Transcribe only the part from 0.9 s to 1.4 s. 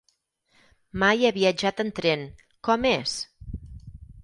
Mai he